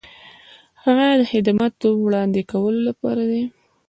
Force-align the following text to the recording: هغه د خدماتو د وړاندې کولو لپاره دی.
هغه 0.83 1.07
د 1.19 1.21
خدماتو 1.31 1.85
د 1.93 1.99
وړاندې 2.05 2.41
کولو 2.51 2.81
لپاره 2.89 3.23
دی. 3.31 3.43